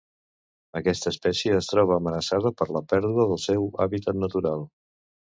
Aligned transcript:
Aquesta 0.79 1.09
espècie 1.15 1.57
es 1.57 1.67
troba 1.73 1.97
amenaçada 2.01 2.51
per 2.61 2.67
la 2.77 2.81
pèrdua 2.93 3.27
del 3.33 3.41
seu 3.43 3.67
hàbitat 3.85 4.19
natural. 4.23 4.65